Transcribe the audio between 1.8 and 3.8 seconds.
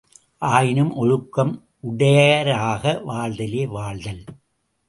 உடையராக வாழ்தலே